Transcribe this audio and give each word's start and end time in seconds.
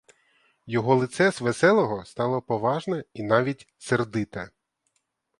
Його 0.65 0.95
лице 0.95 1.31
з 1.31 1.41
веселого 1.41 2.05
стало 2.05 2.41
поважне 2.41 3.03
і 3.13 3.23
навіть 3.23 3.67
сердите. 3.77 4.49